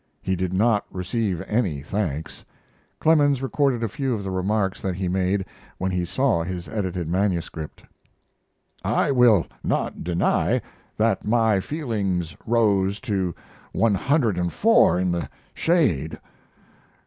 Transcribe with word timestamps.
He 0.19 0.35
did 0.35 0.51
not 0.51 0.83
receive 0.89 1.41
any 1.47 1.83
thanks. 1.83 2.43
Clemens 2.99 3.43
recorded 3.43 3.83
a 3.83 3.87
few 3.87 4.15
of 4.15 4.23
the 4.23 4.31
remarks 4.31 4.81
that 4.81 4.95
he 4.95 5.07
made 5.07 5.45
when 5.77 5.91
he 5.91 6.05
saw 6.05 6.41
his 6.41 6.67
edited 6.67 7.07
manuscript: 7.07 7.83
I 8.83 9.11
will 9.11 9.45
not 9.63 10.03
deny 10.03 10.59
that 10.97 11.23
my 11.27 11.59
feelings 11.59 12.35
rose 12.47 12.99
to 13.01 13.35
104 13.73 14.99
in 14.99 15.11
the 15.11 15.29
shade. 15.53 16.19